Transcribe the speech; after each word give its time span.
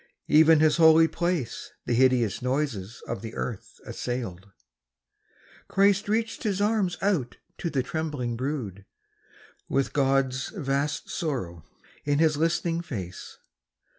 (Even 0.27 0.61
His 0.61 0.77
holy 0.77 1.07
place 1.07 1.73
The 1.85 1.93
hideous 1.93 2.41
noises 2.41 3.03
of 3.07 3.21
the 3.21 3.35
earth 3.35 3.79
assailed.) 3.85 4.49
Christ 5.67 6.09
reached 6.09 6.41
His 6.41 6.59
arms 6.59 6.97
out 7.03 7.37
to 7.59 7.69
the 7.69 7.83
trembling 7.83 8.35
brood, 8.35 8.85
With 9.69 9.93
God's 9.93 10.47
vast 10.55 11.11
sorrow 11.11 11.65
in 12.03 12.17
His 12.17 12.35
listening 12.35 12.81
face. 12.81 13.37